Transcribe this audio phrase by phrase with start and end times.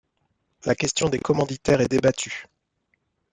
[0.65, 2.47] La question des commanditaires est débattue.